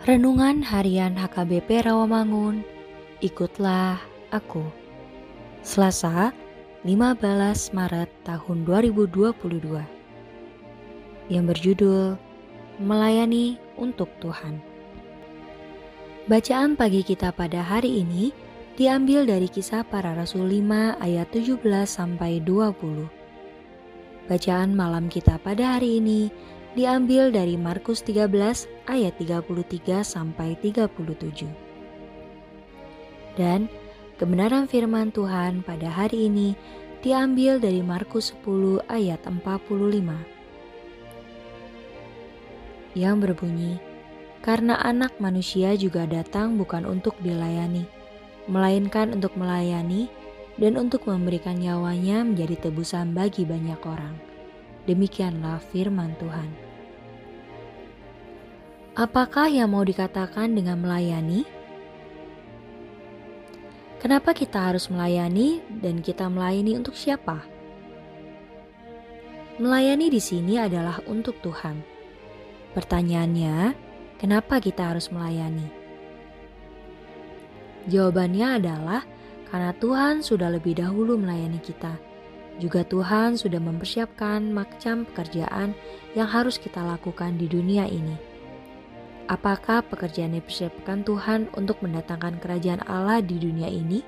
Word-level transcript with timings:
Renungan 0.00 0.64
Harian 0.64 1.12
HKBP 1.12 1.84
Rawamangun, 1.84 2.64
ikutlah 3.20 4.00
aku. 4.32 4.64
Selasa, 5.60 6.32
15 6.88 7.20
Maret 7.76 8.08
tahun 8.24 8.64
2022. 8.64 9.84
Yang 11.28 11.44
berjudul 11.52 12.16
Melayani 12.80 13.60
untuk 13.76 14.08
Tuhan. 14.24 14.64
Bacaan 16.32 16.80
pagi 16.80 17.04
kita 17.04 17.28
pada 17.36 17.60
hari 17.60 18.00
ini 18.00 18.32
diambil 18.80 19.28
dari 19.28 19.52
kisah 19.52 19.84
para 19.84 20.16
rasul 20.16 20.48
5 20.48 20.96
ayat 20.96 21.28
17 21.28 21.60
sampai 21.84 22.40
20. 22.40 23.04
Bacaan 24.32 24.72
malam 24.72 25.12
kita 25.12 25.36
pada 25.44 25.76
hari 25.76 26.00
ini 26.00 26.32
diambil 26.78 27.34
dari 27.34 27.58
Markus 27.58 27.98
13 28.06 28.30
ayat 28.86 29.14
33 29.18 30.06
sampai 30.06 30.54
37. 30.62 31.50
Dan 33.34 33.66
kebenaran 34.18 34.70
firman 34.70 35.10
Tuhan 35.10 35.66
pada 35.66 35.90
hari 35.90 36.30
ini 36.30 36.54
diambil 37.02 37.58
dari 37.58 37.82
Markus 37.82 38.30
10 38.46 38.86
ayat 38.86 39.18
45. 39.26 40.14
Yang 42.94 43.16
berbunyi, 43.22 43.78
karena 44.42 44.78
anak 44.82 45.18
manusia 45.22 45.74
juga 45.74 46.06
datang 46.06 46.58
bukan 46.58 46.86
untuk 46.86 47.14
dilayani, 47.22 47.86
melainkan 48.46 49.14
untuk 49.14 49.34
melayani 49.38 50.10
dan 50.58 50.74
untuk 50.78 51.06
memberikan 51.06 51.58
nyawanya 51.58 52.26
menjadi 52.26 52.68
tebusan 52.68 53.14
bagi 53.14 53.46
banyak 53.46 53.78
orang. 53.86 54.29
Demikianlah 54.90 55.62
firman 55.70 56.18
Tuhan. 56.18 56.50
Apakah 58.98 59.46
yang 59.46 59.70
mau 59.70 59.86
dikatakan 59.86 60.50
dengan 60.50 60.82
melayani? 60.82 61.46
Kenapa 64.02 64.34
kita 64.34 64.66
harus 64.66 64.90
melayani 64.90 65.62
dan 65.78 66.02
kita 66.02 66.26
melayani 66.26 66.74
untuk 66.74 66.98
siapa? 66.98 67.38
Melayani 69.62 70.10
di 70.10 70.18
sini 70.18 70.58
adalah 70.58 70.98
untuk 71.06 71.38
Tuhan. 71.38 71.86
Pertanyaannya, 72.74 73.78
kenapa 74.18 74.58
kita 74.58 74.90
harus 74.90 75.06
melayani? 75.14 75.70
Jawabannya 77.86 78.58
adalah 78.58 79.06
karena 79.54 79.70
Tuhan 79.70 80.26
sudah 80.26 80.50
lebih 80.50 80.82
dahulu 80.82 81.14
melayani 81.14 81.62
kita 81.62 82.09
juga 82.60 82.84
Tuhan 82.84 83.40
sudah 83.40 83.58
mempersiapkan 83.58 84.52
macam 84.52 85.08
pekerjaan 85.08 85.72
yang 86.12 86.28
harus 86.28 86.60
kita 86.60 86.84
lakukan 86.84 87.40
di 87.40 87.48
dunia 87.48 87.88
ini. 87.88 88.14
Apakah 89.32 89.80
pekerjaan 89.86 90.36
yang 90.36 90.44
dipersiapkan 90.44 91.02
Tuhan 91.06 91.48
untuk 91.56 91.80
mendatangkan 91.80 92.42
kerajaan 92.42 92.84
Allah 92.84 93.24
di 93.24 93.40
dunia 93.40 93.72
ini? 93.72 94.04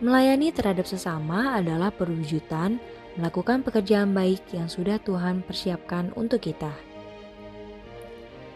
Melayani 0.00 0.48
terhadap 0.54 0.88
sesama 0.88 1.58
adalah 1.60 1.92
perwujudan 1.92 2.80
melakukan 3.16 3.64
pekerjaan 3.64 4.12
baik 4.12 4.44
yang 4.52 4.68
sudah 4.68 5.00
Tuhan 5.00 5.44
persiapkan 5.44 6.12
untuk 6.16 6.44
kita. 6.44 6.72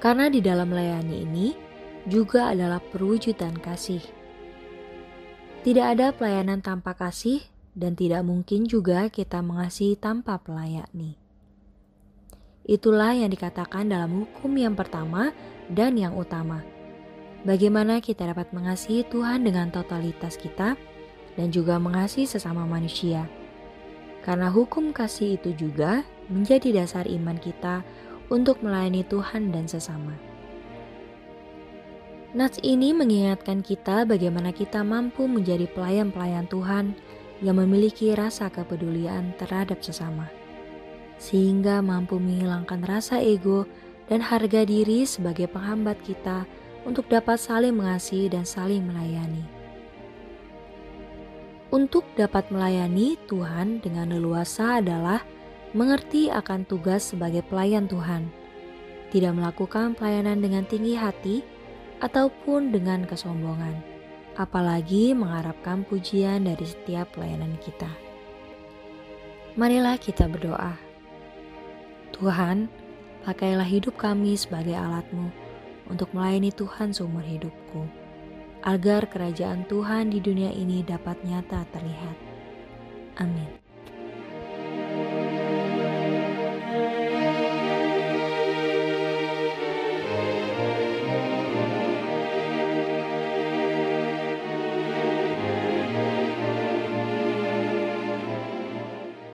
Karena 0.00 0.28
di 0.28 0.40
dalam 0.44 0.70
melayani 0.70 1.16
ini 1.24 1.46
juga 2.06 2.52
adalah 2.52 2.78
perwujudan 2.78 3.56
kasih. 3.58 4.02
Tidak 5.62 5.86
ada 5.94 6.10
pelayanan 6.10 6.58
tanpa 6.58 6.94
kasih 6.98 7.51
dan 7.72 7.96
tidak 7.96 8.24
mungkin 8.24 8.68
juga 8.68 9.08
kita 9.08 9.40
mengasihi 9.40 9.96
tanpa 9.96 10.36
pelayani. 10.40 11.16
Itulah 12.62 13.16
yang 13.18 13.32
dikatakan 13.32 13.90
dalam 13.90 14.22
hukum 14.22 14.54
yang 14.54 14.78
pertama 14.78 15.34
dan 15.66 15.98
yang 15.98 16.14
utama. 16.14 16.62
Bagaimana 17.42 17.98
kita 17.98 18.30
dapat 18.30 18.54
mengasihi 18.54 19.02
Tuhan 19.10 19.42
dengan 19.42 19.74
totalitas 19.74 20.38
kita 20.38 20.78
dan 21.34 21.48
juga 21.50 21.82
mengasihi 21.82 22.28
sesama 22.28 22.62
manusia. 22.62 23.26
Karena 24.22 24.46
hukum 24.46 24.94
kasih 24.94 25.34
itu 25.34 25.50
juga 25.58 26.06
menjadi 26.30 26.84
dasar 26.84 27.10
iman 27.10 27.34
kita 27.42 27.82
untuk 28.30 28.62
melayani 28.62 29.02
Tuhan 29.02 29.50
dan 29.50 29.66
sesama. 29.66 30.14
Nats 32.32 32.62
ini 32.64 32.96
mengingatkan 32.96 33.60
kita 33.60 34.08
bagaimana 34.08 34.56
kita 34.56 34.80
mampu 34.80 35.28
menjadi 35.28 35.68
pelayan-pelayan 35.68 36.48
Tuhan 36.48 36.96
yang 37.42 37.58
memiliki 37.58 38.14
rasa 38.14 38.48
kepedulian 38.48 39.34
terhadap 39.36 39.82
sesama, 39.82 40.30
sehingga 41.18 41.82
mampu 41.82 42.16
menghilangkan 42.22 42.86
rasa 42.86 43.18
ego 43.18 43.66
dan 44.06 44.22
harga 44.22 44.62
diri 44.62 45.02
sebagai 45.02 45.50
penghambat 45.50 45.98
kita 46.06 46.46
untuk 46.86 47.10
dapat 47.10 47.42
saling 47.42 47.74
mengasihi 47.74 48.30
dan 48.30 48.46
saling 48.46 48.86
melayani. 48.86 49.42
Untuk 51.72 52.06
dapat 52.14 52.46
melayani 52.52 53.18
Tuhan 53.26 53.82
dengan 53.82 54.14
leluasa 54.14 54.78
adalah 54.78 55.24
mengerti 55.72 56.28
akan 56.30 56.68
tugas 56.68 57.10
sebagai 57.10 57.42
pelayan 57.42 57.88
Tuhan, 57.90 58.28
tidak 59.10 59.32
melakukan 59.34 59.98
pelayanan 59.98 60.38
dengan 60.38 60.62
tinggi 60.68 60.94
hati 60.94 61.40
ataupun 62.04 62.70
dengan 62.70 63.08
kesombongan 63.08 63.91
apalagi 64.36 65.12
mengharapkan 65.12 65.84
pujian 65.84 66.48
dari 66.48 66.64
setiap 66.64 67.12
pelayanan 67.16 67.56
kita. 67.60 67.88
Marilah 69.54 70.00
kita 70.00 70.28
berdoa. 70.28 70.74
Tuhan, 72.16 72.72
pakailah 73.28 73.68
hidup 73.68 74.00
kami 74.00 74.32
sebagai 74.36 74.72
alatmu 74.72 75.28
untuk 75.92 76.08
melayani 76.16 76.48
Tuhan 76.54 76.96
seumur 76.96 77.24
hidupku, 77.24 77.84
agar 78.64 79.04
kerajaan 79.12 79.68
Tuhan 79.68 80.08
di 80.08 80.24
dunia 80.24 80.48
ini 80.54 80.80
dapat 80.80 81.20
nyata 81.26 81.68
terlihat. 81.68 82.16
Amin. 83.20 83.61